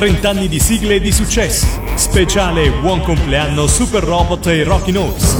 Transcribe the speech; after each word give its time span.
30 0.00 0.30
anni 0.30 0.48
di 0.48 0.58
sigle 0.58 0.94
e 0.94 1.00
di 1.00 1.12
successi. 1.12 1.68
Speciale 1.94 2.70
Buon 2.70 3.02
compleanno 3.02 3.66
Super 3.66 4.02
Robot 4.02 4.46
e 4.46 4.64
Rocky 4.64 4.92
Notes. 4.92 5.36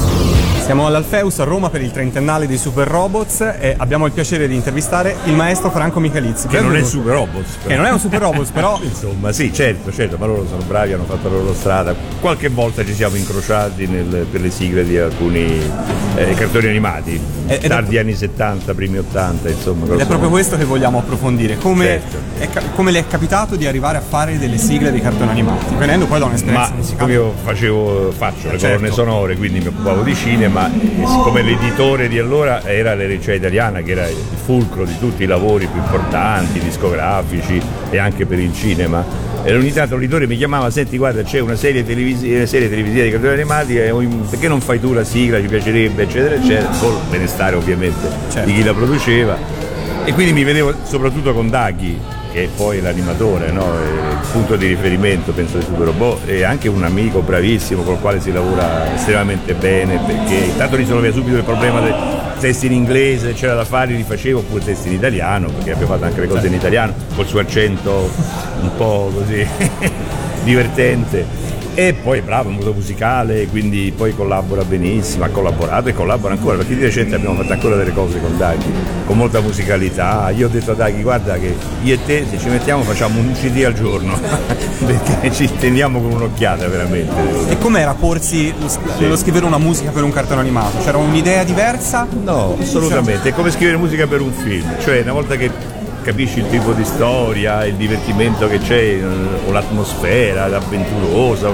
Siamo 0.62 0.86
all'Alfeus 0.86 1.38
a 1.38 1.44
Roma 1.44 1.71
per 1.71 1.80
il 1.80 1.90
trentennale 1.90 2.47
di 2.47 2.58
Super 2.58 2.86
Robots 2.86 3.41
e 3.41 3.75
abbiamo 3.78 4.04
il 4.04 4.12
piacere 4.12 4.46
di 4.46 4.54
intervistare 4.54 5.17
il 5.25 5.33
maestro 5.33 5.70
Franco 5.70 5.99
Michalizzi. 5.99 6.46
Che 6.46 6.60
non 6.60 6.76
è 6.76 6.84
Super 6.84 7.15
Robots. 7.15 7.54
Però. 7.54 7.68
Che 7.68 7.75
non 7.75 7.86
è 7.86 7.91
un 7.91 7.99
Super 7.99 8.20
Robots, 8.20 8.50
però. 8.50 8.79
Insomma, 8.84 9.32
sì, 9.32 9.50
certo, 9.50 9.91
certo, 9.91 10.18
ma 10.18 10.27
loro 10.27 10.46
sono 10.46 10.62
bravi, 10.64 10.92
hanno 10.92 11.04
fatto 11.04 11.30
la 11.30 11.36
loro 11.36 11.54
strada. 11.54 11.95
Qualche 12.20 12.50
volta 12.50 12.84
ci 12.84 12.92
siamo 12.92 13.16
incrociati 13.16 13.86
nel, 13.86 14.27
per 14.30 14.42
le 14.42 14.50
sigle 14.50 14.84
di 14.84 14.98
alcuni 14.98 15.58
eh, 16.29 16.34
cartoni 16.34 16.66
animati, 16.68 17.21
eh, 17.46 17.59
tardi 17.59 17.96
è... 17.96 18.00
anni 18.00 18.14
70, 18.14 18.75
primi 18.75 18.98
80, 18.98 19.48
insomma. 19.48 19.95
Ed 19.95 20.00
è 20.00 20.07
proprio 20.07 20.29
questo 20.29 20.57
che 20.57 20.64
vogliamo 20.64 20.98
approfondire. 20.98 21.57
Come, 21.57 21.84
certo. 21.84 22.16
è, 22.39 22.48
come 22.75 22.91
le 22.91 23.00
è 23.00 23.07
capitato 23.07 23.57
di 23.57 23.66
arrivare 23.66 23.98
a 23.98 24.02
fare 24.02 24.38
delle 24.38 24.59
sigle 24.59 24.93
di 24.93 25.01
cartoni 25.01 25.30
animati? 25.30 25.75
Venendo 25.77 26.06
poi 26.06 26.19
da 26.19 26.27
un'esperienza 26.27 26.70
ma 26.70 26.77
musicale. 26.77 27.12
Io 27.12 27.34
facevo, 27.42 28.12
faccio 28.12 28.51
le 28.51 28.59
certo. 28.59 28.77
colonne 28.77 28.91
sonore, 28.92 29.37
quindi 29.37 29.61
mi 29.61 29.66
occupavo 29.66 30.02
di 30.02 30.14
cinema 30.14 30.51
ma 30.51 30.70
siccome 31.06 31.42
l'editore 31.42 32.09
di 32.09 32.19
allora 32.19 32.62
era 32.64 32.95
l'Erecia 32.95 33.33
Italiana, 33.33 33.80
che 33.80 33.92
era 33.92 34.09
il 34.09 34.16
fulcro 34.45 34.84
di 34.84 34.98
tutti 34.98 35.23
i 35.23 35.27
lavori 35.27 35.66
più 35.66 35.80
importanti, 35.80 36.59
discografici 36.59 37.61
e 37.89 37.98
anche 37.98 38.27
per 38.27 38.39
il 38.39 38.52
cinema, 38.52 39.05
e 39.42 39.52
l'unità 39.52 39.86
l'editore 39.86 40.26
mi 40.26 40.36
chiamava, 40.36 40.70
senti 40.70 40.96
guarda 40.96 41.22
c'è 41.22 41.40
una 41.40 41.56
serie, 41.56 41.84
televisi- 41.84 42.32
una 42.34 42.46
serie 42.46 42.68
televisiva 42.68 43.04
di 43.04 43.10
cartoni 43.10 43.32
animati, 43.32 43.74
perché 44.28 44.48
non 44.48 44.60
fai 44.60 44.78
tu 44.78 44.92
la 44.92 45.04
sigla, 45.04 45.40
ci 45.40 45.46
piacerebbe, 45.46 46.02
eccetera, 46.02 46.34
eccetera, 46.34 46.68
col 46.78 46.96
benestare 47.08 47.56
ovviamente 47.56 48.08
certo. 48.30 48.48
di 48.48 48.54
chi 48.54 48.62
la 48.62 48.74
produceva. 48.74 49.36
E 50.04 50.12
quindi 50.12 50.32
mi 50.32 50.44
vedevo 50.44 50.74
soprattutto 50.82 51.32
con 51.32 51.48
Daghi, 51.48 51.98
che 52.33 52.45
è 52.45 52.48
poi 52.48 52.80
l'animatore, 52.80 53.51
no? 53.51 53.75
il 53.83 54.19
punto 54.30 54.57
di 54.57 54.66
riferimento 54.66 55.33
penso 55.33 55.59
di 55.59 55.65
Super 55.65 55.87
Robot 55.87 56.29
e 56.29 56.45
anche 56.45 56.69
un 56.69 56.84
amico 56.84 57.20
bravissimo 57.20 57.83
col 57.83 57.98
quale 58.01 58.20
si 58.20 58.33
lavora 58.33 58.95
estremamente 58.95 59.55
bene 59.55 59.98
perché 60.06 60.34
intanto 60.34 60.77
risolveva 60.77 61.12
subito 61.12 61.37
il 61.37 61.45
problema 61.45 61.81
dei 61.81 61.95
testi 62.39 62.67
in 62.67 62.72
inglese, 62.72 63.33
c'era 63.34 63.55
da 63.55 63.64
fare, 63.64 63.92
li 63.92 64.03
facevo 64.03 64.39
oppure 64.39 64.64
testi 64.64 64.89
in 64.89 64.95
italiano 64.95 65.48
perché 65.48 65.72
abbiamo 65.72 65.92
fatto 65.92 66.05
anche 66.05 66.20
le 66.20 66.28
cose 66.28 66.47
in 66.47 66.55
italiano 66.55 66.95
col 67.14 67.27
suo 67.27 67.41
accento 67.41 68.11
un 68.61 68.70
po' 68.77 69.12
così 69.15 69.47
divertente 70.44 71.39
e 71.74 71.94
poi 71.94 72.18
è 72.18 72.22
bravo, 72.22 72.50
è 72.50 72.52
molto 72.52 72.72
musicale, 72.72 73.46
quindi 73.46 73.92
poi 73.96 74.14
collabora 74.14 74.64
benissimo, 74.64 75.24
ha 75.24 75.28
collaborato 75.28 75.88
e 75.88 75.94
collabora 75.94 76.34
ancora, 76.34 76.56
perché 76.56 76.74
di 76.74 76.82
recente 76.82 77.14
abbiamo 77.14 77.36
fatto 77.36 77.52
ancora 77.52 77.76
delle 77.76 77.92
cose 77.92 78.20
con 78.20 78.36
Daghi, 78.36 78.72
con 79.06 79.16
molta 79.16 79.40
musicalità. 79.40 80.30
Io 80.30 80.46
ho 80.46 80.50
detto 80.50 80.72
a 80.72 80.74
Daghi, 80.74 81.02
guarda 81.02 81.38
che 81.38 81.54
io 81.82 81.94
e 81.94 81.98
te 82.04 82.26
se 82.28 82.38
ci 82.38 82.48
mettiamo 82.48 82.82
facciamo 82.82 83.20
un 83.20 83.32
CD 83.32 83.64
al 83.64 83.74
giorno, 83.74 84.18
perché 84.84 85.32
ci 85.32 85.50
teniamo 85.58 86.00
con 86.00 86.12
un'occhiata 86.12 86.68
veramente. 86.68 87.50
E 87.50 87.58
com'era 87.58 87.94
porsi 87.94 88.52
lo, 88.58 89.08
lo 89.08 89.16
scrivere 89.16 89.44
una 89.46 89.58
musica 89.58 89.91
per 89.91 90.02
un 90.02 90.12
cartone 90.12 90.41
animato? 90.41 90.78
C'era 90.82 90.98
un'idea 90.98 91.44
diversa? 91.44 92.06
No, 92.22 92.56
assolutamente, 92.60 93.30
è 93.30 93.32
come 93.32 93.50
scrivere 93.50 93.76
musica 93.76 94.06
per 94.06 94.20
un 94.20 94.32
film, 94.32 94.76
cioè 94.80 95.00
una 95.00 95.12
volta 95.12 95.36
che 95.36 95.50
capisci 96.03 96.41
il 96.41 96.48
tipo 96.48 96.73
di 96.73 96.84
storia, 96.84 97.65
il 97.65 97.75
divertimento 97.75 98.48
che 98.48 98.59
c'è, 98.59 98.75
eh, 98.75 99.05
o 99.47 99.51
l'atmosfera, 99.51 100.47
l'avventurosa, 100.47 101.48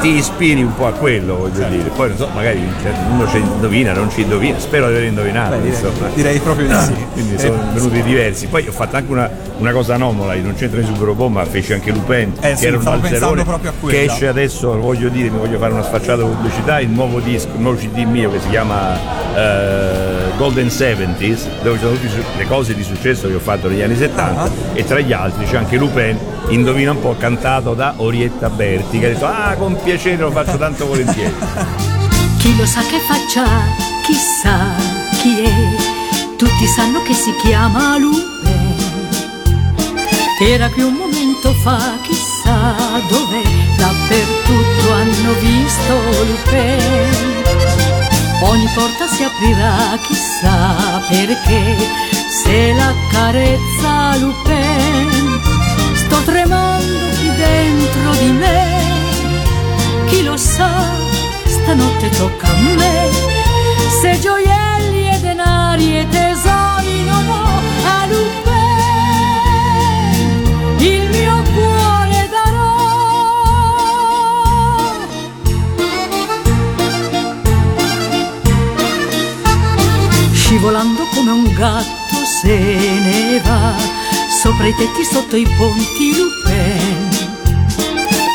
ti 0.00 0.16
ispiri 0.16 0.62
un 0.62 0.74
po' 0.74 0.86
a 0.86 0.92
quello, 0.92 1.36
voglio 1.36 1.54
certo. 1.54 1.76
dire. 1.76 1.88
Poi 1.90 2.08
non 2.08 2.16
so, 2.16 2.28
magari 2.34 2.62
uno 3.10 3.28
ci 3.28 3.38
indovina, 3.38 3.92
non 3.92 4.10
ci 4.10 4.22
indovina, 4.22 4.58
spero 4.58 4.88
di 4.88 4.94
aver 4.94 5.04
indovinato. 5.04 5.56
Beh, 5.56 5.62
direi, 5.62 6.12
direi, 6.14 6.38
proprio 6.40 6.66
di 6.68 6.74
sì. 6.74 6.94
Quindi 7.12 7.38
sono 7.38 7.54
eh, 7.54 7.74
venuti 7.74 8.02
diversi. 8.02 8.46
Poi 8.46 8.66
ho 8.66 8.72
fatto 8.72 8.96
anche 8.96 9.10
una, 9.10 9.30
una 9.58 9.72
cosa 9.72 9.94
anomala, 9.94 10.34
non 10.34 10.54
c'entra 10.54 10.80
in 10.80 10.86
Super 10.86 11.06
Robot, 11.06 11.30
ma 11.30 11.44
fece 11.44 11.74
anche 11.74 11.90
Lupin, 11.90 12.32
eh, 12.40 12.54
che 12.54 12.66
era 12.66 12.76
un 12.76 12.82
balzerone 12.82 13.44
che 13.86 14.04
esce 14.04 14.26
adesso, 14.26 14.78
voglio 14.78 15.08
dire, 15.08 15.30
mi 15.30 15.38
voglio 15.38 15.58
fare 15.58 15.72
una 15.72 15.82
sfacciata 15.82 16.22
pubblicità, 16.22 16.80
il 16.80 16.90
nuovo 16.90 17.20
disco, 17.20 17.50
il 17.54 17.60
nuovo 17.60 17.78
CD 17.78 18.04
mio 18.04 18.30
che 18.30 18.40
si 18.40 18.48
chiama 18.48 18.94
uh, 18.94 20.36
Golden 20.36 20.66
70s, 20.66 21.62
dove 21.62 21.78
ci 21.78 21.84
sono 21.84 21.96
tutte 21.96 22.38
le 22.38 22.46
cose 22.46 22.74
di 22.74 22.82
successo 22.82 23.28
che 23.28 23.34
ho 23.34 23.40
fatto 23.40 23.68
negli 23.68 23.82
anni 23.82 23.96
70 23.96 24.32
uh-huh. 24.32 24.46
Ah. 24.46 24.50
e 24.72 24.84
tra 24.84 25.00
gli 25.00 25.12
altri 25.12 25.44
c'è 25.46 25.56
anche 25.56 25.76
Lupin, 25.76 26.18
indovina 26.48 26.92
un 26.92 27.00
po', 27.00 27.16
cantato 27.16 27.74
da 27.74 27.94
Orietta 27.96 28.48
Berti, 28.48 28.98
che 28.98 29.06
ha 29.06 29.08
detto 29.10 29.26
ah 29.26 29.54
con 29.56 29.76
piacere 29.82 30.16
lo 30.16 30.30
faccio 30.30 30.56
tanto 30.56 30.86
volentieri. 30.86 31.34
Chi 32.38 32.56
lo 32.56 32.66
sa 32.66 32.80
che 32.82 32.98
faccia, 32.98 33.44
chissà 34.02 34.58
chi 35.20 35.40
è, 35.40 36.36
tutti 36.36 36.66
sanno 36.66 37.02
che 37.02 37.14
si 37.14 37.32
chiama 37.42 37.96
Lupin. 37.98 38.32
Era 40.40 40.68
qui 40.68 40.82
un 40.82 40.94
momento 40.94 41.52
fa, 41.62 41.80
chissà 42.02 42.74
dove, 43.08 43.42
dappertutto 43.78 44.92
hanno 44.92 45.32
visto 45.40 45.94
Lupin. 46.26 47.42
Ogni 48.42 48.68
porta 48.74 49.06
si 49.06 49.22
aprirà, 49.22 49.98
chissà 50.06 51.00
perché, 51.08 51.76
se 52.42 52.74
la 52.74 52.92
carezza 53.10 54.16
Lupin. 54.18 55.23
Sto 56.14 56.22
tremando 56.30 57.06
qui 57.18 57.28
dentro 57.34 58.12
di 58.20 58.30
me, 58.30 58.82
chi 60.06 60.22
lo 60.22 60.36
sa, 60.36 60.70
stanotte 61.44 62.08
tocca 62.10 62.46
a 62.46 62.54
me. 62.54 63.10
Se 64.00 64.20
gioielli 64.20 65.08
e 65.08 65.18
denari 65.18 65.98
e 65.98 66.06
tesori 66.08 67.02
non 67.02 67.28
ho 67.28 67.60
a 67.84 68.06
Lupin. 68.06 68.52
scivolando 80.32 81.02
come 81.12 81.30
un 81.32 81.52
gatto 81.54 82.24
se 82.40 82.56
ne 82.56 83.40
va 83.44 84.03
sopra 84.42 84.66
i 84.66 84.74
tetti 84.74 85.04
sotto 85.04 85.36
i 85.36 85.46
ponti 85.56 86.16
Lupin 86.16 87.08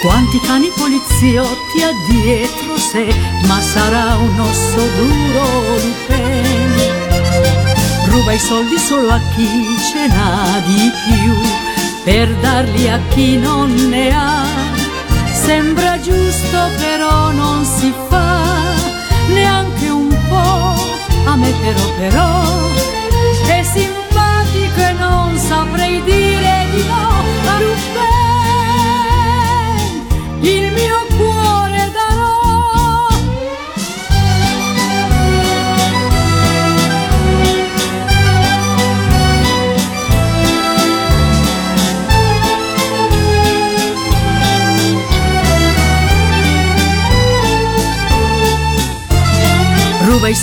quanti 0.01 0.39
cani 0.39 0.69
poliziotti 0.75 1.83
ha 1.83 1.91
dietro 2.07 2.77
sé 2.77 3.13
ma 3.47 3.59
sarà 3.61 4.15
un 4.15 4.39
osso 4.39 4.81
duro 4.97 5.45
Lupin 5.83 6.59
ruba 8.09 8.33
i 8.33 8.39
soldi 8.39 8.77
solo 8.77 9.09
a 9.09 9.19
chi 9.35 9.47
ce 9.91 10.07
n'ha 10.07 10.61
di 10.65 10.91
più 11.05 11.69
per 12.03 12.27
darli 12.37 12.89
a 12.89 12.99
chi 13.09 13.37
non 13.37 13.71
ne 13.89 14.09
ha. 14.13 14.43
Sembra 15.31 15.99
giusto 15.99 16.57
però 16.77 17.31
non 17.31 17.63
si 17.65 17.93
fa 18.07 18.41
neanche 19.27 19.89
un 19.89 20.09
po' 20.27 21.29
a 21.29 21.35
me 21.35 21.51
però 21.61 21.81
però 21.97 22.58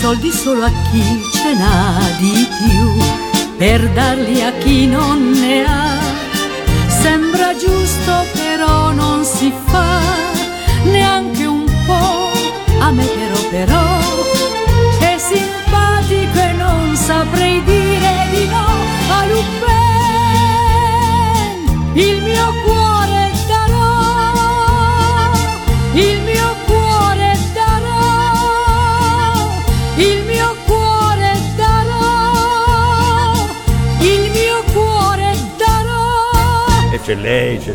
soldi 0.07 0.31
solo 0.31 0.65
a 0.65 0.71
chi 0.71 1.03
ce 1.33 1.53
n'ha 1.55 1.99
di 2.21 2.47
più 2.59 3.57
per 3.57 3.91
darli 3.91 4.41
a 4.41 4.53
chi 4.53 4.87
non 4.87 5.31
ne 5.31 5.65
ha. 5.65 5.99
Sembra 6.87 7.46
c'è 37.07 37.15
lei, 37.15 37.59
c'è, 37.59 37.73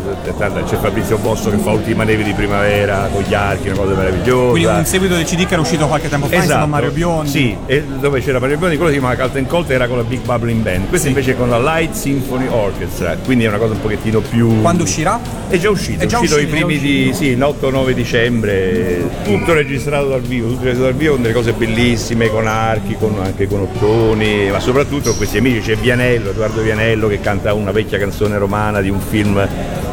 c'è 0.65 0.75
Fabrizio 0.75 1.17
Bosso 1.17 1.49
che 1.49 1.55
fa 1.55 1.71
ultima 1.71 2.03
neve 2.03 2.21
di 2.21 2.33
primavera 2.33 3.07
con 3.09 3.21
gli 3.21 3.33
archi, 3.33 3.69
una 3.69 3.77
cosa 3.77 3.93
meravigliosa. 3.93 4.49
Quindi 4.49 4.67
un 4.67 4.85
seguito 4.85 5.15
del 5.15 5.23
CD 5.23 5.45
che 5.45 5.53
era 5.53 5.61
uscito 5.61 5.87
qualche 5.87 6.09
tempo 6.09 6.25
fa 6.25 6.33
esatto. 6.33 6.43
insieme 6.43 6.63
a 6.63 6.67
Mario 6.67 6.91
Biondi. 6.91 7.29
Sì, 7.29 7.57
dove 7.97 8.19
c'era 8.19 8.39
Mario 8.39 8.57
Biondi, 8.57 8.75
quello 8.75 8.91
si 8.91 8.99
chiama 8.99 9.15
Cult 9.15 9.35
and 9.37 9.47
Colt 9.47 9.69
era 9.69 9.87
con 9.87 9.95
la 9.95 10.03
Big 10.03 10.19
Bubbling 10.19 10.61
Band, 10.61 10.89
questo 10.89 11.07
sì. 11.07 11.13
invece 11.13 11.31
è 11.31 11.37
con 11.37 11.49
la 11.49 11.59
Light 11.59 11.93
Symphony 11.93 12.47
Orchestra, 12.47 13.15
quindi 13.23 13.45
è 13.45 13.47
una 13.47 13.57
cosa 13.57 13.71
un 13.71 13.79
pochettino 13.79 14.19
più. 14.19 14.59
Quando 14.59 14.83
uscirà? 14.83 15.17
È 15.47 15.57
già 15.57 15.69
uscito, 15.69 16.03
è, 16.03 16.07
già 16.07 16.19
uscito, 16.19 16.35
uscito 16.35 16.55
i 16.57 16.59
primi 16.59 16.77
di. 16.77 17.13
sì, 17.13 17.37
l'8-9 17.37 17.91
dicembre, 17.91 19.09
tutto 19.23 19.53
registrato 19.53 20.09
dal 20.09 20.21
vivo, 20.21 20.49
tutto 20.49 20.63
registrato 20.63 20.91
dal 20.91 20.99
vivo 20.99 21.13
con 21.13 21.21
delle 21.21 21.33
cose 21.33 21.53
bellissime, 21.53 22.29
con 22.29 22.47
archi, 22.47 22.97
con, 22.99 23.17
anche 23.23 23.47
con 23.47 23.61
ottoni, 23.61 24.51
ma 24.51 24.59
soprattutto 24.59 25.09
con 25.11 25.17
questi 25.17 25.37
amici, 25.37 25.61
c'è 25.61 25.77
Vianello, 25.77 26.31
Edoardo 26.31 26.61
Vianello 26.61 27.07
che 27.07 27.21
canta 27.21 27.53
una 27.53 27.71
vecchia 27.71 27.97
canzone 27.97 28.37
romana 28.37 28.81
di 28.81 28.89
un 28.89 28.99
film 28.99 29.19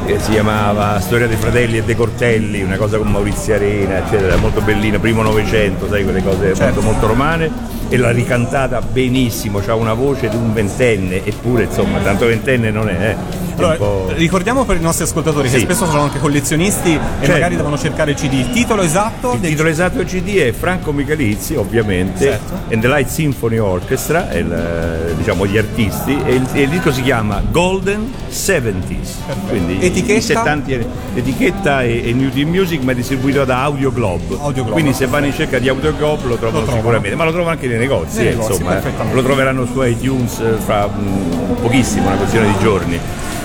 che 0.07 0.19
si 0.21 0.31
chiamava 0.31 0.99
Storia 1.01 1.27
dei 1.27 1.37
fratelli 1.37 1.79
e 1.79 1.83
dei 1.83 1.95
cortelli, 1.95 2.63
una 2.63 2.77
cosa 2.77 2.97
con 2.99 3.11
Maurizio 3.11 3.55
Arena, 3.55 3.99
eccetera, 3.99 4.37
molto 4.37 4.61
bellina, 4.61 4.99
primo 4.99 5.23
novecento, 5.23 5.89
sai, 5.89 6.03
quelle 6.03 6.23
cose 6.23 6.55
certo. 6.55 6.81
molto, 6.81 6.81
molto 6.81 7.07
romane 7.07 7.51
e 7.89 7.97
l'ha 7.97 8.11
ricantata 8.11 8.81
benissimo, 8.81 9.61
ha 9.67 9.75
una 9.75 9.95
voce 9.95 10.29
di 10.29 10.37
un 10.37 10.53
ventenne, 10.53 11.25
eppure 11.25 11.65
insomma, 11.65 11.99
tanto 12.01 12.27
ventenne 12.27 12.71
non 12.71 12.89
è. 12.89 13.11
Eh. 13.11 13.38
Allora, 13.59 14.15
ricordiamo 14.15 14.65
per 14.65 14.77
i 14.77 14.81
nostri 14.81 15.05
ascoltatori 15.05 15.49
sì. 15.49 15.55
che 15.57 15.61
spesso 15.63 15.87
sono 15.87 16.03
anche 16.03 16.19
collezionisti 16.19 16.93
e 16.93 17.01
certo. 17.19 17.33
magari 17.33 17.57
devono 17.57 17.77
cercare 17.77 18.13
il 18.13 18.17
CD. 18.17 18.33
Il 18.35 18.51
titolo 18.51 18.83
esatto? 18.83 19.33
Il 19.33 19.41
del... 19.41 19.51
titolo 19.51 19.69
esatto 19.69 19.97
del 19.97 20.07
CD 20.07 20.37
è 20.37 20.53
Franco 20.53 20.93
Michalizzi, 20.93 21.55
ovviamente, 21.55 22.25
certo. 22.25 22.55
and 22.73 22.81
the 22.81 22.89
Light 22.89 23.09
Symphony 23.09 23.59
Orchestra, 23.59 24.33
il, 24.33 25.15
diciamo 25.17 25.47
gli 25.47 25.59
artisti, 25.59 26.17
e 26.25 26.35
il, 26.35 26.47
e 26.53 26.63
il, 26.63 26.69
disco 26.69 26.93
si 26.93 27.03
chiama 27.03 27.43
Golden 27.51 28.13
70s. 28.31 29.47
Quindi 29.49 29.79
etichetta? 29.81 30.21
70, 30.21 30.87
etichetta 31.15 31.83
e, 31.83 32.09
e 32.09 32.13
New 32.13 32.31
Deal 32.31 32.49
Music, 32.49 32.83
ma 32.83 32.93
è 32.93 32.95
distribuito 32.95 33.45
da 33.45 33.63
Audio 33.63 33.93
Globe. 33.93 34.37
Audio 34.39 34.63
Globe. 34.63 34.71
Quindi 34.71 34.93
se 34.93 35.07
vanno 35.07 35.27
in 35.27 35.33
cerca 35.33 35.59
di 35.59 35.69
Audio 35.69 35.95
Globe 35.97 36.29
lo 36.29 36.37
trovano, 36.37 36.65
lo 36.65 36.73
sicuramente, 36.73 37.17
ma 37.17 37.25
lo 37.25 37.31
trovano 37.31 37.53
anche 37.53 37.67
nei 37.67 37.79
negozi, 37.79 38.19
nei 38.19 38.27
negozi 38.31 38.53
insomma, 38.53 38.81
eh. 38.81 39.13
lo 39.13 39.23
troveranno 39.23 39.67
su 39.67 39.83
iTunes 39.83 40.41
fra 40.65 40.87
mh, 40.87 41.57
pochissimo, 41.61 42.07
una 42.07 42.17
questione 42.17 42.47
di 42.47 42.55
giorni. 42.61 43.01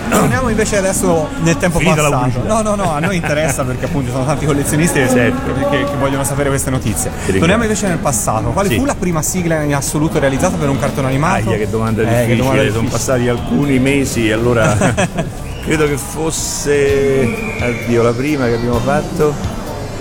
Torniamo 0.09 0.49
invece 0.49 0.77
adesso 0.77 1.29
nel 1.41 1.57
tempo 1.57 1.79
Finita 1.79 2.09
passato. 2.09 2.43
No, 2.45 2.61
no, 2.61 2.75
no, 2.75 2.91
a 2.93 2.99
noi 2.99 3.15
interessa 3.15 3.63
perché 3.63 3.85
appunto 3.85 4.07
ci 4.07 4.13
sono 4.13 4.25
tanti 4.25 4.45
collezionisti 4.45 4.99
certo. 4.99 5.53
che, 5.69 5.83
che, 5.83 5.95
vogliono 5.97 6.23
sapere 6.23 6.49
queste 6.49 6.69
notizie. 6.69 7.11
Torniamo 7.25 7.63
invece 7.63 7.87
nel 7.87 7.97
passato. 7.97 8.49
Quale 8.49 8.69
sì. 8.69 8.77
fu 8.77 8.85
la 8.85 8.95
prima 8.95 9.21
sigla 9.21 9.61
in 9.61 9.75
assoluto 9.75 10.19
realizzata 10.19 10.57
per 10.57 10.69
un 10.69 10.79
cartone 10.79 11.07
animato? 11.07 11.49
Aia, 11.49 11.57
che 11.57 11.69
domanda 11.69 12.01
eh, 12.01 12.05
difficile. 12.05 12.27
Che 12.27 12.35
domanda 12.35 12.61
difficile. 12.61 12.87
Sono 12.87 12.97
passati 12.97 13.27
alcuni 13.27 13.79
mesi, 13.79 14.31
allora 14.31 14.75
credo 15.63 15.87
che 15.87 15.97
fosse 15.97 17.55
addio, 17.59 18.03
la 18.03 18.13
prima 18.13 18.45
che 18.45 18.53
abbiamo 18.55 18.79
fatto 18.79 19.33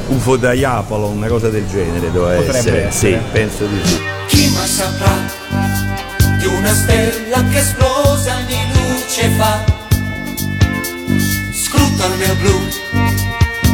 UFO 0.08 0.36
da 0.36 0.52
Iapolo, 0.52 1.06
una 1.06 1.28
cosa 1.28 1.48
del 1.48 1.66
genere 1.68 2.10
doveva 2.10 2.34
essere. 2.34 2.86
essere. 2.86 2.90
Sì, 2.90 3.18
penso 3.30 3.64
di 3.66 3.80
sì. 3.82 4.00
Chi 4.26 4.50
mai 4.50 4.66
saprà 4.66 5.12
di 6.38 6.46
una 6.46 6.74
stella 6.74 7.44
che 7.50 7.58
esplosa 7.58 8.34
di 8.46 8.56
luce 8.74 9.28
fa? 9.36 9.71
Al 12.04 12.16
mio 12.18 12.34
blu. 12.36 12.68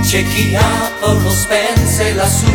C'è 0.02 0.22
chi 0.24 0.54
Apollo 0.54 1.30
spense 1.30 2.14
lassù. 2.14 2.52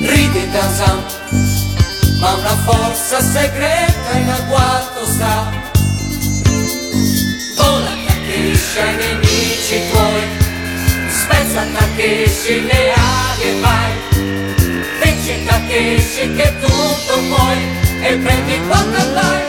Ride 0.00 0.50
Tarzan 0.52 1.04
ma 2.24 2.32
una 2.34 2.56
forza 2.64 3.20
segreta 3.20 4.16
in 4.16 4.28
agguato 4.30 5.04
sta. 5.06 5.50
Vola 7.56 7.90
Takeshi 8.06 8.78
ai 8.78 8.96
nemici 8.96 9.80
tuoi. 9.90 10.22
Spezza 11.08 11.66
Takeshi 11.74 12.64
le 12.64 12.92
ali 12.92 13.42
e 13.42 13.60
vai. 13.60 13.92
Vinci 15.02 15.44
Takeshi 15.44 16.34
che 16.34 16.54
tutto 16.60 17.18
puoi 17.28 17.58
e 18.00 18.16
prendi 18.16 18.60
quanto 18.66 19.12
dai 19.12 19.43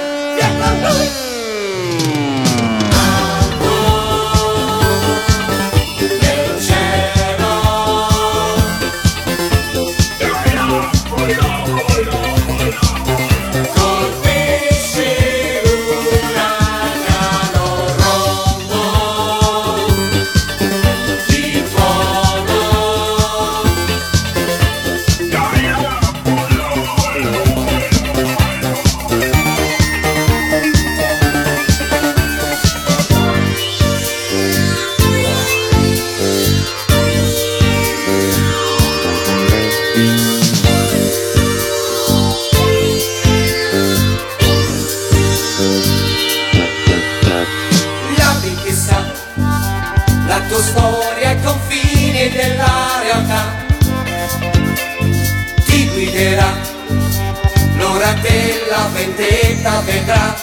vendetta 58.95 59.81
vedrà 59.81 60.35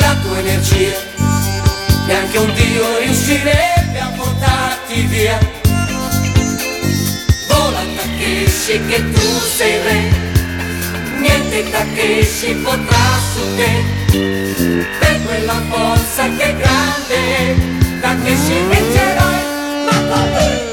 la 0.00 0.16
tua 0.22 0.38
energia. 0.38 1.06
Neanche 2.06 2.38
un 2.38 2.52
dio 2.54 2.98
riuscirebbe 2.98 3.98
a 4.00 4.12
portarti 4.16 5.02
via. 5.02 5.38
Vola 7.48 7.80
Takeshi 7.96 8.80
che 8.86 9.10
tu 9.12 9.20
sei 9.56 9.82
re. 9.82 10.00
Niente 11.20 11.70
Takeshi 11.70 12.54
potrà 12.54 13.06
su 13.32 13.56
te. 13.56 13.96
Per 14.98 15.22
quella 15.24 15.60
forza 15.68 16.28
che 16.36 16.42
è 16.42 16.56
grande 16.56 18.00
Takeshi 18.00 18.62
vincerai 18.70 19.44
ma 19.84 19.98
con 20.08 20.67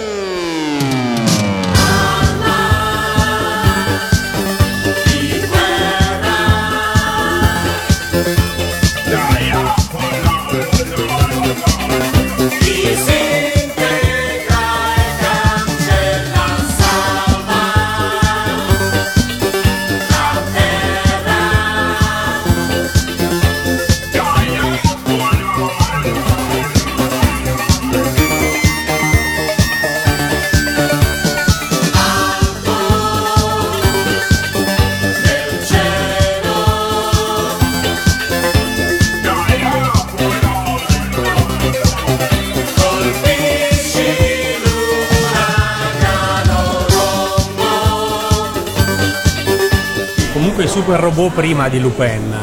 Super 50.64 51.00
Robot 51.00 51.34
prima 51.34 51.68
di 51.68 51.80
Lupin. 51.80 52.34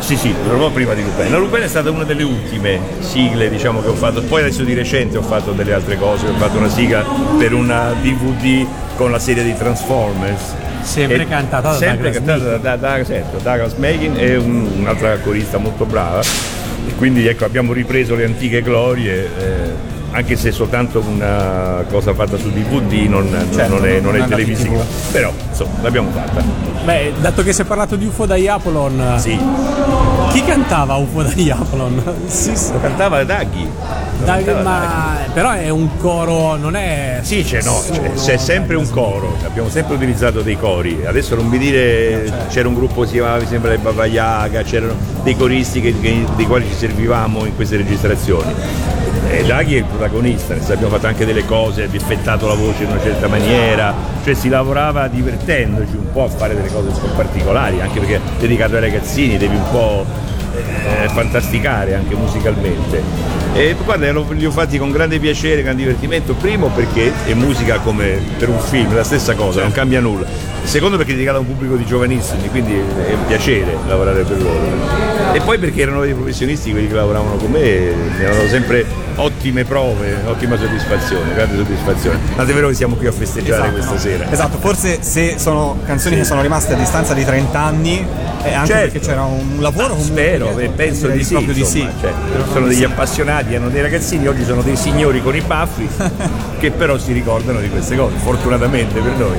Sì, 0.00 0.16
sì, 0.16 0.28
il 0.28 0.50
robot 0.50 0.72
prima 0.72 0.94
di 0.94 1.02
Lupin. 1.02 1.30
La 1.30 1.38
Lupin 1.38 1.62
è 1.62 1.68
stata 1.68 1.90
una 1.90 2.02
delle 2.02 2.24
ultime 2.24 2.80
sigle 2.98 3.48
diciamo, 3.48 3.80
che 3.80 3.88
ho 3.88 3.94
fatto, 3.94 4.20
poi 4.22 4.40
adesso 4.40 4.64
di 4.64 4.74
recente 4.74 5.16
ho 5.16 5.22
fatto 5.22 5.52
delle 5.52 5.72
altre 5.72 5.96
cose, 5.96 6.26
ho 6.26 6.34
fatto 6.34 6.58
una 6.58 6.68
sigla 6.68 7.04
per 7.38 7.54
una 7.54 7.94
DVD 8.02 8.66
con 8.96 9.12
la 9.12 9.20
serie 9.20 9.44
di 9.44 9.56
Transformers. 9.56 10.54
Sempre 10.82 11.28
cantata 11.28 11.70
da 11.70 11.76
sempre 11.76 12.10
Douglas 12.10 12.40
cantata 12.40 12.58
da, 12.58 12.76
da, 12.76 12.96
da, 12.98 13.04
certo, 13.04 13.38
Douglas 13.40 13.74
Megan 13.74 14.16
e 14.18 14.36
un, 14.36 14.68
un'altra 14.78 15.16
corista 15.18 15.58
molto 15.58 15.84
brava. 15.84 16.20
E 16.20 16.94
quindi 16.96 17.24
ecco 17.28 17.44
abbiamo 17.44 17.72
ripreso 17.72 18.16
le 18.16 18.24
antiche 18.24 18.60
glorie. 18.60 19.30
Eh, 19.38 19.91
anche 20.12 20.36
se 20.36 20.52
soltanto 20.52 21.00
una 21.00 21.84
cosa 21.90 22.14
fatta 22.14 22.36
su 22.36 22.50
DVD 22.50 23.08
non, 23.08 23.28
certo, 23.52 23.74
non 23.74 23.86
è, 23.86 24.00
non 24.00 24.16
è 24.16 24.26
televisiva, 24.26 24.84
però 25.10 25.32
insomma 25.48 25.82
l'abbiamo 25.82 26.10
fatta. 26.10 26.42
Beh, 26.84 27.12
dato 27.20 27.42
che 27.42 27.52
si 27.52 27.62
è 27.62 27.64
parlato 27.64 27.96
di 27.96 28.06
UFO 28.06 28.26
da 28.26 28.36
Iapolon, 28.36 29.14
sì. 29.18 29.38
Chi 30.32 30.42
cantava 30.44 30.94
UFO 30.94 31.22
da 31.22 31.28
Diaplon? 31.28 32.02
Sì, 32.26 32.52
lo 32.72 32.80
cantava 32.80 33.22
Daghi. 33.22 33.68
Daghi 34.24 34.50
ma 34.62 35.18
però 35.34 35.50
è 35.50 35.68
un 35.68 35.98
coro, 35.98 36.56
non 36.56 36.74
è. 36.74 37.20
Sì, 37.22 37.44
c'è, 37.44 37.60
no, 37.62 37.82
c'è, 37.90 38.12
c'è 38.14 38.36
sempre 38.38 38.76
un 38.76 38.88
coro, 38.88 39.36
abbiamo 39.44 39.68
sempre 39.68 39.94
utilizzato 39.94 40.40
dei 40.40 40.56
cori. 40.56 41.04
Adesso 41.04 41.34
non 41.34 41.48
mi 41.48 41.58
dire 41.58 42.28
certo. 42.28 42.46
c'era 42.48 42.68
un 42.68 42.74
gruppo 42.74 43.04
si 43.04 43.12
chiamava, 43.12 43.40
mi 43.40 43.46
sembra 43.46 43.72
le 43.72 43.78
Baba 43.78 44.06
Yaga, 44.06 44.62
c'erano 44.62 44.94
dei 45.22 45.36
coristi 45.36 45.82
che, 45.82 45.94
che, 46.00 46.24
dei 46.34 46.46
quali 46.46 46.66
ci 46.66 46.74
servivamo 46.74 47.44
in 47.44 47.54
queste 47.54 47.76
registrazioni. 47.76 48.54
E 49.32 49.44
Daghi 49.44 49.76
è 49.76 49.78
il 49.78 49.84
protagonista, 49.84 50.52
abbiamo 50.52 50.90
fatto 50.90 51.06
anche 51.06 51.24
delle 51.24 51.46
cose, 51.46 51.84
ha 51.84 51.86
difettato 51.86 52.46
la 52.46 52.52
voce 52.52 52.84
in 52.84 52.90
una 52.90 53.00
certa 53.00 53.28
maniera, 53.28 53.94
cioè 54.22 54.34
si 54.34 54.50
lavorava 54.50 55.08
divertendoci 55.08 55.96
un 55.96 56.12
po' 56.12 56.24
a 56.24 56.28
fare 56.28 56.54
delle 56.54 56.68
cose 56.68 56.88
un 56.88 57.00
po' 57.00 57.06
particolari, 57.16 57.80
anche 57.80 57.98
perché 57.98 58.20
dedicato 58.38 58.74
ai 58.74 58.82
ragazzini 58.82 59.38
devi 59.38 59.56
un 59.56 59.70
po' 59.70 60.04
eh, 60.54 61.08
fantasticare 61.08 61.94
anche 61.94 62.14
musicalmente. 62.14 63.02
E 63.54 63.76
guarda, 63.84 64.10
li 64.10 64.46
ho 64.46 64.50
fatti 64.50 64.78
con 64.78 64.90
grande 64.90 65.18
piacere, 65.18 65.62
con 65.62 65.76
divertimento, 65.76 66.34
primo 66.34 66.68
perché 66.68 67.12
è 67.26 67.34
musica 67.34 67.78
come 67.78 68.20
per 68.38 68.48
un 68.48 68.58
film, 68.58 68.94
la 68.94 69.04
stessa 69.04 69.34
cosa, 69.34 69.60
non 69.60 69.72
cambia 69.72 70.00
nulla. 70.00 70.26
Secondo 70.64 70.96
perché 70.96 71.12
è 71.12 71.14
dedicata 71.14 71.38
a 71.38 71.40
un 71.40 71.46
pubblico 71.46 71.76
di 71.76 71.84
giovanissimi, 71.84 72.48
quindi 72.48 72.74
è 72.74 73.12
un 73.12 73.26
piacere 73.26 73.76
lavorare 73.86 74.22
per 74.22 74.40
loro. 74.40 75.32
E 75.32 75.40
poi 75.40 75.58
perché 75.58 75.82
erano 75.82 76.02
dei 76.02 76.14
professionisti 76.14 76.70
quelli 76.70 76.88
che 76.88 76.94
lavoravano 76.94 77.36
con 77.36 77.50
me, 77.50 77.60
mi 77.60 78.24
avevano 78.24 78.48
sempre 78.48 78.86
ottime 79.16 79.64
prove, 79.64 80.22
ottima 80.24 80.56
soddisfazione, 80.56 81.34
grande 81.34 81.56
soddisfazione. 81.56 82.18
Tant'è 82.36 82.52
vero 82.52 82.68
che 82.68 82.74
siamo 82.74 82.94
qui 82.94 83.06
a 83.06 83.12
festeggiare 83.12 83.68
esatto, 83.68 83.72
questa 83.72 83.98
sera. 83.98 84.30
Esatto, 84.30 84.58
forse 84.58 85.02
se 85.02 85.38
sono 85.38 85.78
canzoni 85.84 86.14
sì. 86.14 86.20
che 86.20 86.26
sono 86.26 86.42
rimaste 86.42 86.74
a 86.74 86.76
distanza 86.76 87.12
di 87.12 87.24
30 87.24 87.58
anni, 87.58 88.06
è 88.42 88.52
anche 88.52 88.72
certo. 88.72 88.92
perché 88.92 89.06
c'era 89.06 89.24
un 89.24 89.56
lavoro 89.60 89.94
comunque. 89.94 90.22
Spero, 90.22 90.41
penso 90.74 91.08
di 91.08 91.24
sì, 91.24 91.34
proprio 91.34 91.56
insomma, 91.56 91.84
di 91.84 91.90
sì. 91.90 92.00
Cioè, 92.00 92.12
sono 92.52 92.66
degli 92.66 92.84
appassionati, 92.84 93.54
hanno 93.54 93.68
dei 93.68 93.82
ragazzini, 93.82 94.26
oggi 94.26 94.44
sono 94.44 94.62
dei 94.62 94.76
signori 94.76 95.22
con 95.22 95.34
i 95.34 95.40
baffi 95.40 95.88
che 96.58 96.70
però 96.70 96.98
si 96.98 97.12
ricordano 97.12 97.60
di 97.60 97.68
queste 97.68 97.96
cose, 97.96 98.16
fortunatamente 98.16 99.00
per 99.00 99.12
noi. 99.12 99.36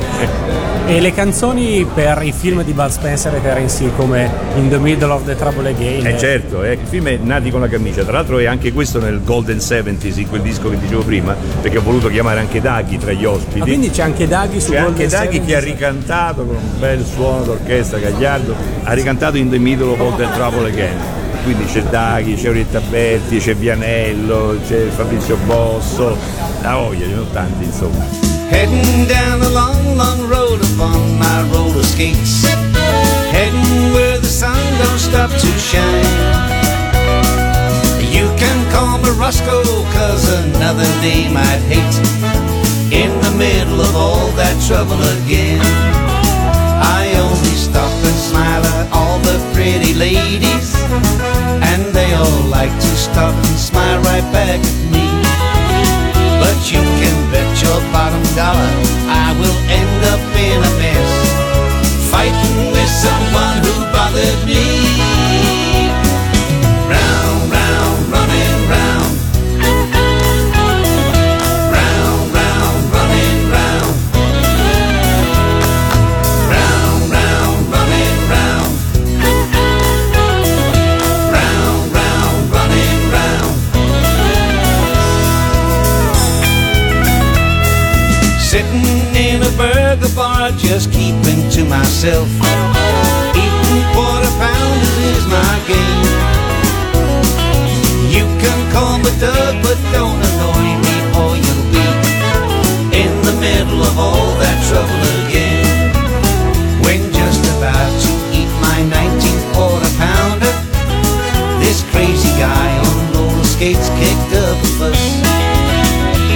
E 0.85 0.99
le 0.99 1.13
canzoni 1.13 1.87
per 1.93 2.21
i 2.23 2.33
film 2.33 2.61
di 2.61 2.73
Bud 2.73 2.89
Spencer 2.89 3.33
e 3.33 3.41
Terence 3.41 3.89
come 3.95 4.29
In 4.55 4.67
the 4.67 4.77
Middle 4.77 5.11
of 5.11 5.23
the 5.23 5.33
Trouble 5.33 5.69
Again? 5.69 6.05
Eh 6.05 6.17
certo, 6.17 6.61
eh, 6.61 6.73
il 6.73 6.79
film 6.85 7.07
è 7.07 7.17
Nati 7.21 7.49
con 7.51 7.61
la 7.61 7.69
camicia, 7.69 8.03
tra 8.03 8.11
l'altro 8.11 8.37
è 8.39 8.45
anche 8.45 8.73
questo 8.73 8.99
nel 8.99 9.21
Golden 9.23 9.57
70s, 9.57 10.19
in 10.19 10.27
quel 10.27 10.41
disco 10.41 10.69
che 10.69 10.77
dicevo 10.77 11.03
prima, 11.03 11.33
perché 11.61 11.77
ho 11.77 11.81
voluto 11.81 12.09
chiamare 12.09 12.41
anche 12.41 12.59
Daghi 12.59 12.97
tra 12.97 13.13
gli 13.13 13.23
ospiti. 13.23 13.59
Ma 13.59 13.65
quindi 13.65 13.89
c'è 13.91 14.03
anche 14.03 14.27
Daghi 14.27 14.59
su 14.59 14.71
c'è 14.71 14.81
Golden 14.81 15.03
anche 15.03 15.07
Daghi 15.07 15.41
che 15.41 15.55
ha 15.55 15.59
ricantato 15.61 16.43
con 16.43 16.55
un 16.55 16.79
bel 16.79 17.05
suono 17.05 17.43
d'orchestra, 17.43 17.99
Gagliardo, 17.99 18.53
ha 18.83 18.91
ricantato 18.91 19.37
In 19.37 19.49
the 19.49 19.57
Middle 19.57 19.95
of 19.97 20.17
the 20.17 20.27
Trouble 20.33 20.67
Again 20.67 20.92
quindi 21.43 21.65
c'è 21.65 21.83
Daghi, 21.83 22.35
c'è 22.35 22.49
Orietta 22.49 22.79
Berti, 22.79 23.37
c'è 23.37 23.55
Vianello, 23.55 24.57
c'è 24.65 24.87
Fabrizio 24.87 25.37
Bosso, 25.45 26.17
la 26.61 26.75
voglia, 26.75 27.01
ce 27.01 27.07
ne 27.07 27.13
sono 27.13 27.27
tanti 27.31 27.63
insomma. 27.65 28.05
Heading 28.49 29.07
down 29.07 29.41
a 29.41 29.49
long, 29.49 29.95
long 29.95 30.29
road 30.29 30.61
upon 30.61 31.17
my 31.17 31.41
roller 31.51 31.83
skates. 31.83 32.45
Heading 33.31 33.93
where 33.93 34.19
the 34.19 34.27
sun 34.27 34.55
don't 34.77 34.99
stop 34.99 35.31
to 35.31 35.47
shine. 35.57 36.53
You 38.11 38.29
can 38.37 38.71
call 38.71 38.99
me 38.99 39.09
Roscoe, 39.17 39.63
cause 39.93 40.29
another 40.45 40.87
name 41.01 41.35
I'd 41.35 41.61
hate. 41.67 41.99
In 42.91 43.09
the 43.21 43.31
middle 43.35 43.81
of 43.81 43.95
all 43.95 44.27
that 44.35 44.55
trouble 44.67 45.01
again. 45.23 45.59
I 46.79 47.11
only 47.17 47.55
stop 47.55 47.91
and 47.91 48.15
smile 48.15 48.63
at 48.63 48.91
all 48.91 49.17
the 49.19 49.39
pretty 49.53 49.93
ladies. 49.95 50.75
They 52.13 52.19
all 52.19 52.45
like 52.45 52.69
to 52.69 52.93
stop 52.95 53.33
and 53.33 53.57
smile 53.57 53.99
right 54.03 54.21
back 54.31 54.61
at 54.61 54.79
me. 54.93 55.07
But 56.37 56.57
you 56.69 56.77
can 57.01 57.17
bet 57.31 57.49
your 57.57 57.79
bottom 57.89 58.21
dollar 58.37 58.69
I 59.09 59.33
will 59.39 59.57
end 59.65 59.99
up 60.13 60.21
in 60.37 60.59
a 60.61 60.73
mess 60.77 61.11
Fighting 62.11 62.71
with 62.71 62.91
someone 63.05 63.57
who 63.65 63.73
bothered 63.91 64.45
me 64.45 65.12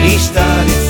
estar 0.07 0.86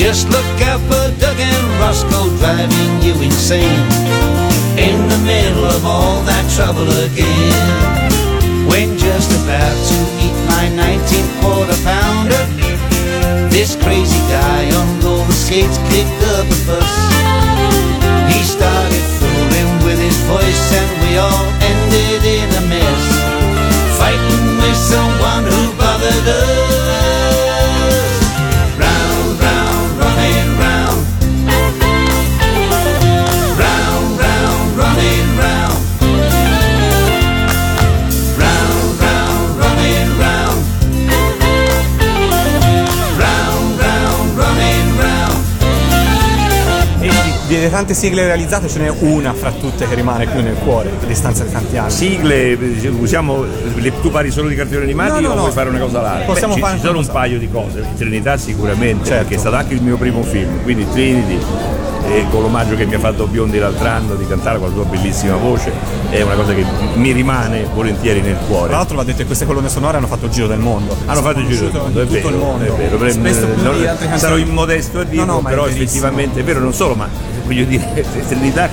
Just 0.00 0.30
look 0.30 0.62
out 0.64 0.80
for 0.88 1.12
Doug 1.20 1.38
and 1.38 1.66
Roscoe 1.78 2.34
driving 2.40 3.02
you 3.04 3.12
insane. 3.20 3.84
In 4.80 4.96
the 4.96 5.20
middle 5.28 5.66
of 5.66 5.84
all 5.84 6.24
that 6.24 6.48
trouble 6.56 6.88
again. 7.04 8.08
When 8.64 8.96
just 8.96 9.28
about 9.44 9.76
to 9.76 9.98
eat 10.24 10.38
my 10.48 10.72
19th 10.72 11.32
quarter 11.44 11.76
pounder. 11.84 12.44
This 13.52 13.76
crazy 13.76 14.16
guy 14.32 14.72
on 14.72 14.88
roller 15.04 15.36
skates 15.36 15.76
kicked 15.92 16.22
up 16.32 16.48
a 16.48 16.58
fuss. 16.64 16.96
He 18.32 18.40
started 18.40 19.04
fooling 19.20 19.84
with 19.84 20.00
his 20.00 20.16
voice 20.24 20.64
and 20.80 20.90
we 21.04 21.20
all 21.20 21.44
ended 21.60 22.24
in 22.24 22.48
a 22.56 22.64
mess. 22.72 23.04
Fighting 24.00 24.56
with 24.64 24.80
someone 24.80 25.09
di 47.70 47.76
tante 47.76 47.94
sigle 47.94 48.24
realizzate 48.26 48.68
ce 48.68 48.80
n'è 48.80 48.88
una 48.98 49.32
fra 49.32 49.52
tutte 49.52 49.86
che 49.88 49.94
rimane 49.94 50.26
più 50.26 50.42
nel 50.42 50.56
cuore, 50.56 50.90
a 51.00 51.06
distanza 51.06 51.44
di 51.44 51.52
tanti 51.52 51.76
anni. 51.76 51.90
Sigle, 51.90 52.54
usiamo, 52.98 53.44
le- 53.76 54.00
tu 54.00 54.10
parli 54.10 54.30
solo 54.32 54.48
di 54.48 54.56
cartoni 54.56 54.82
animati 54.82 55.12
No, 55.12 55.20
no, 55.20 55.28
o 55.28 55.34
no. 55.34 55.40
vuoi 55.42 55.52
fare 55.52 55.68
una 55.68 55.78
cosa 55.78 56.00
larga? 56.00 56.24
Possiamo 56.24 56.54
ci, 56.54 56.60
fare 56.60 56.76
ci 56.78 56.84
sono 56.84 56.98
un 56.98 57.06
paio 57.06 57.38
di 57.38 57.48
cose, 57.48 57.86
Trinità 57.96 58.36
sicuramente, 58.36 59.04
Certo. 59.04 59.20
perché 59.20 59.34
è 59.36 59.38
stato 59.38 59.54
anche 59.56 59.74
il 59.74 59.82
mio 59.82 59.96
primo 59.96 60.22
film, 60.24 60.62
quindi 60.64 60.84
Trinity 60.90 61.38
e 62.08 62.24
con 62.30 62.42
l'omaggio 62.42 62.74
che 62.74 62.86
mi 62.86 62.94
ha 62.94 62.98
fatto 62.98 63.26
Biondi 63.26 63.58
l'altro 63.58 63.86
anno 63.86 64.14
di 64.14 64.26
cantare 64.26 64.58
con 64.58 64.68
la 64.68 64.74
sua 64.74 64.84
bellissima 64.84 65.36
voce 65.36 65.70
è 66.08 66.22
una 66.22 66.34
cosa 66.34 66.54
che 66.54 66.64
mi 66.94 67.12
rimane 67.12 67.68
volentieri 67.72 68.20
nel 68.20 68.36
cuore. 68.48 68.68
Tra 68.68 68.78
l'altro 68.78 68.96
va 68.96 69.04
detto 69.04 69.18
che 69.18 69.26
queste 69.26 69.46
colonne 69.46 69.68
sonore 69.68 69.98
hanno 69.98 70.08
fatto 70.08 70.24
il 70.24 70.32
giro 70.32 70.48
del 70.48 70.58
mondo. 70.58 70.96
Hanno 71.06 71.20
fatto 71.22 71.38
il 71.38 71.46
giro 71.46 71.68
del 71.68 71.80
mondo, 71.80 72.00
è 72.00 72.06
vero, 72.06 72.28
il 72.30 72.36
mondo. 72.36 72.64
è 72.64 72.88
vero. 72.88 73.10
Spesso 73.10 73.46
canzoni. 73.46 74.18
Sarò 74.18 74.36
immodesto 74.38 74.98
a 75.00 75.04
dirlo, 75.04 75.24
no, 75.24 75.32
no, 75.34 75.42
però 75.42 75.66
effettivamente 75.68 76.40
è 76.40 76.42
vero, 76.42 76.58
non 76.58 76.72
solo, 76.72 76.94
ma 76.94 77.06
voglio 77.50 77.64
dire, 77.64 78.04
Trinità 78.28 78.68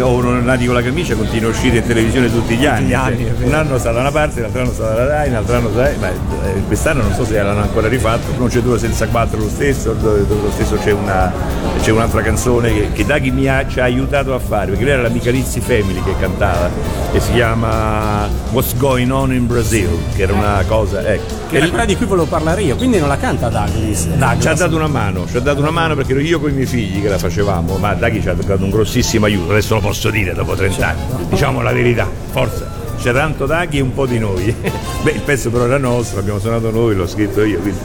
o 0.00 0.20
non 0.20 0.44
nati 0.44 0.66
con 0.66 0.74
la 0.74 0.82
camicia 0.82 1.14
continua 1.14 1.48
a 1.48 1.52
uscire 1.52 1.78
in 1.78 1.86
televisione 1.86 2.30
tutti 2.30 2.56
gli 2.56 2.66
anni. 2.66 2.80
Tutti 2.80 2.90
gli 2.90 2.94
anni 2.94 3.24
cioè, 3.38 3.46
un 3.46 3.54
anno 3.54 3.78
sta 3.78 3.92
da 3.92 4.00
una 4.00 4.10
parte, 4.10 4.40
l'altro 4.40 4.62
anno 4.62 4.72
sta 4.72 4.88
dalla 4.88 5.06
Rai, 5.06 5.30
l'altro 5.30 5.56
anno 5.56 5.70
sta. 5.70 5.90
Ma 5.98 6.08
eh, 6.08 6.62
quest'anno 6.66 7.02
non 7.02 7.12
so 7.14 7.24
se 7.24 7.40
l'hanno 7.40 7.60
ancora 7.60 7.88
rifatto, 7.88 8.32
procedura 8.32 8.78
senza 8.78 9.06
quattro 9.08 9.38
lo 9.38 9.48
stesso, 9.48 9.96
lo 10.00 10.50
stesso 10.52 10.76
c'è, 10.76 10.92
una, 10.92 11.32
c'è 11.80 11.90
un'altra 11.90 12.22
canzone 12.22 12.72
che, 12.72 12.92
che 12.92 13.04
Daghi 13.04 13.30
mi 13.30 13.48
ha, 13.48 13.66
ci 13.66 13.80
ha 13.80 13.84
aiutato 13.84 14.34
a 14.34 14.38
fare, 14.38 14.70
perché 14.70 14.84
lei 14.84 14.92
era 14.94 15.02
la 15.02 15.08
Michalizzi 15.08 15.60
Family 15.60 16.02
che 16.02 16.14
cantava, 16.18 16.70
e 17.12 17.20
si 17.20 17.32
chiama 17.32 18.28
What's 18.50 18.76
Going 18.76 19.10
On 19.10 19.32
in 19.32 19.46
Brazil, 19.46 19.88
che 20.14 20.22
era 20.22 20.32
una 20.32 20.62
cosa. 20.66 21.06
Ecco. 21.06 21.46
Che 21.48 21.56
era 21.56 21.68
quella 21.68 21.84
di 21.86 21.96
cui 21.96 22.06
volevo 22.06 22.26
parlare 22.26 22.62
io, 22.62 22.76
quindi 22.76 22.98
non 22.98 23.08
la 23.08 23.16
canta 23.16 23.48
Douglas. 23.48 24.06
Douglas. 24.06 24.42
Ci 24.42 24.48
ha 24.48 24.54
dato 24.54 24.76
una 24.76 24.86
mano, 24.86 25.26
ci 25.26 25.36
ha 25.36 25.40
dato 25.40 25.60
una 25.60 25.70
mano 25.70 25.94
perché 25.94 26.12
ero 26.12 26.20
io 26.20 26.38
con 26.40 26.50
i 26.50 26.52
miei 26.52 26.66
figli 26.66 27.00
che 27.00 27.08
la 27.08 27.18
facevamo, 27.18 27.78
ma 27.78 27.94
Daghi 27.94 28.20
ci 28.20 28.28
ha 28.28 28.34
dato 28.34 28.62
un 28.62 28.70
grossissimo 28.70 29.24
aiuto, 29.24 29.52
adesso 29.52 29.77
lo 29.78 29.80
posso 29.80 30.10
dire 30.10 30.34
dopo 30.34 30.54
30 30.54 30.86
anni, 30.86 31.00
diciamo 31.28 31.62
la 31.62 31.72
verità, 31.72 32.08
forza. 32.30 32.76
C'è 32.98 33.12
tanto 33.12 33.46
Daghi 33.46 33.78
e 33.78 33.80
un 33.80 33.94
po' 33.94 34.06
di 34.06 34.18
noi. 34.18 34.52
Beh, 35.02 35.12
il 35.12 35.20
pezzo 35.20 35.50
però 35.50 35.64
era 35.64 35.78
nostro, 35.78 36.16
l'abbiamo 36.16 36.40
suonato 36.40 36.70
noi, 36.70 36.96
l'ho 36.96 37.06
scritto 37.06 37.44
io. 37.44 37.60
Quindi... 37.60 37.78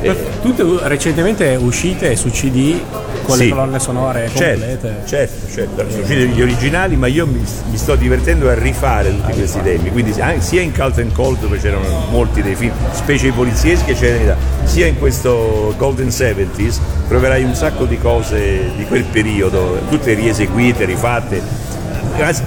Eh. 0.00 0.16
Tutte 0.42 0.64
recentemente 0.88 1.54
uscite 1.54 2.16
su 2.16 2.28
CD 2.30 2.76
con 3.22 3.36
sì. 3.36 3.44
le 3.44 3.50
colonne 3.50 3.78
sonore 3.78 4.28
certo, 4.34 4.64
complete. 4.64 5.02
Certo, 5.06 5.48
certo, 5.48 5.84
sono 5.88 6.02
usciti 6.02 6.26
gli 6.26 6.42
originali, 6.42 6.96
ma 6.96 7.06
io 7.06 7.24
mi, 7.24 7.38
mi, 7.70 7.76
sto 7.76 7.94
divertendo 7.94 8.48
a 8.48 8.54
rifare 8.54 9.10
tutti 9.10 9.30
ah, 9.30 9.34
questi 9.34 9.62
temi. 9.62 9.92
Quindi 9.92 10.12
sia 10.12 10.60
in 10.60 10.74
Cult 10.74 10.98
and 10.98 11.12
Cold 11.12 11.38
dove 11.38 11.58
c'erano 11.58 12.06
molti 12.10 12.42
dei 12.42 12.56
film, 12.56 12.74
specie 12.90 13.28
i 13.28 13.32
polizieschi 13.32 13.94
c'erano 13.94 14.34
sia 14.64 14.86
in 14.86 14.98
questo 14.98 15.72
Golden 15.78 16.08
70s 16.08 17.01
troverai 17.12 17.44
un 17.44 17.54
sacco 17.54 17.84
di 17.84 17.98
cose 17.98 18.72
di 18.74 18.86
quel 18.86 19.04
periodo, 19.04 19.78
tutte 19.90 20.14
rieseguite, 20.14 20.86
rifatte 20.86 21.42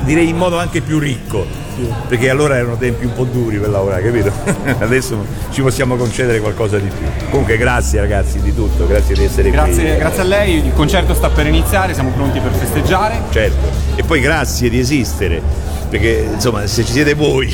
direi 0.01 0.29
in 0.29 0.37
modo 0.37 0.57
anche 0.57 0.81
più 0.81 0.97
ricco, 0.97 1.45
perché 2.07 2.31
allora 2.31 2.55
erano 2.55 2.77
tempi 2.77 3.05
un 3.05 3.13
po' 3.13 3.25
duri 3.25 3.57
per 3.57 3.69
lavorare, 3.69 4.01
capito? 4.03 4.31
Adesso 4.83 5.23
ci 5.51 5.61
possiamo 5.61 5.95
concedere 5.95 6.39
qualcosa 6.39 6.79
di 6.79 6.87
più. 6.87 7.05
Comunque 7.29 7.57
grazie 7.57 7.99
ragazzi 7.99 8.41
di 8.41 8.53
tutto, 8.55 8.87
grazie 8.87 9.13
di 9.13 9.23
essere 9.23 9.51
grazie, 9.51 9.89
qui. 9.89 9.97
Grazie 9.97 10.21
a 10.21 10.25
lei, 10.25 10.65
il 10.65 10.73
concerto 10.73 11.13
sta 11.13 11.29
per 11.29 11.45
iniziare, 11.45 11.93
siamo 11.93 12.09
pronti 12.09 12.39
per 12.39 12.51
festeggiare. 12.53 13.21
Certo, 13.29 13.67
e 13.95 14.03
poi 14.03 14.19
grazie 14.19 14.69
di 14.69 14.79
esistere, 14.79 15.41
perché 15.89 16.27
insomma 16.33 16.65
se 16.65 16.83
ci 16.83 16.91
siete 16.91 17.13
voi 17.13 17.53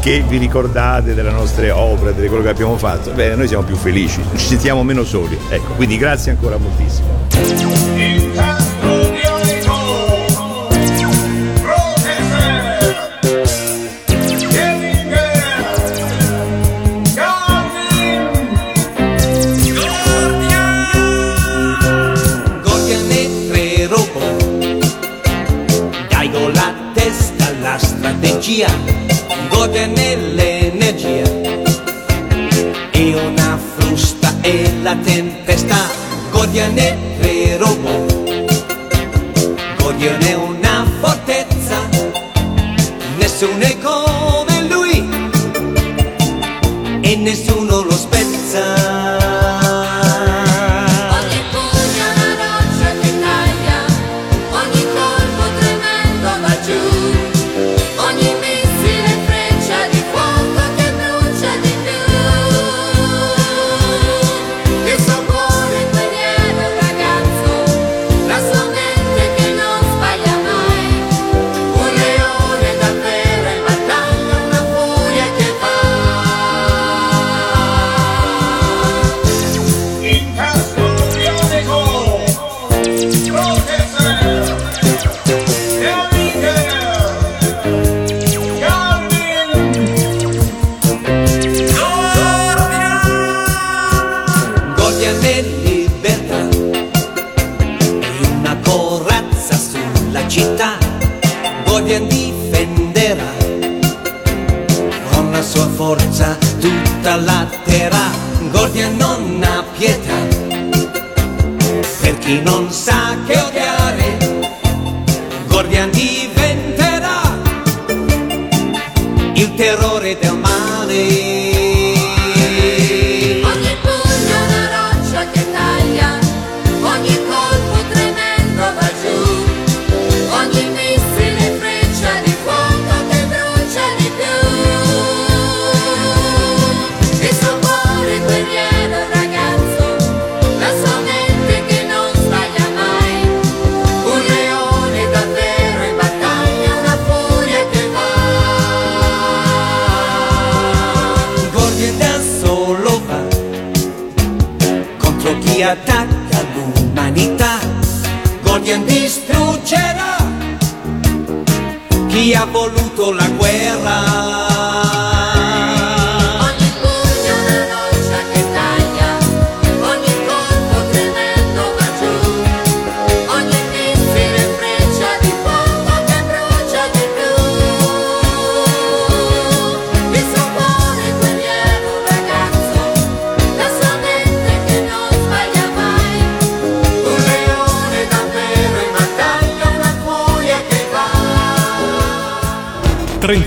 che 0.00 0.24
vi 0.26 0.36
ricordate 0.38 1.14
delle 1.14 1.30
nostre 1.30 1.70
opere, 1.70 2.14
di 2.14 2.28
quello 2.28 2.42
che 2.42 2.48
abbiamo 2.50 2.76
fatto, 2.76 3.10
bene, 3.12 3.34
noi 3.34 3.48
siamo 3.48 3.64
più 3.64 3.76
felici, 3.76 4.22
ci 4.36 4.46
sentiamo 4.46 4.82
meno 4.82 5.04
soli. 5.04 5.38
Ecco, 5.48 5.72
quindi 5.74 5.96
grazie 5.96 6.30
ancora 6.32 6.56
moltissimo. 6.56 7.24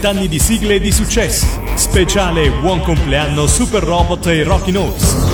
Anni 0.06 0.28
di 0.28 0.40
sigle 0.40 0.76
e 0.76 0.80
di 0.80 0.92
successi. 0.92 1.48
Speciale 1.76 2.52
Buon 2.52 2.82
compleanno 2.82 3.48
Super 3.48 3.84
Robot 3.84 4.28
e 4.28 4.44
Rocky 4.44 4.72
Notes. 4.72 5.29